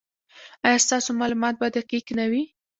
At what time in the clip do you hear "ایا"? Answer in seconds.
0.65-0.77